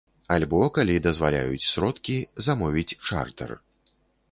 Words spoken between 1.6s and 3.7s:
сродкі, замовіць чартэр.